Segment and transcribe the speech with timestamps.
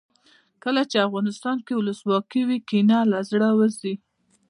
[0.63, 3.93] کله چې افغانستان کې ولسواکي وي کینه له زړه وځي.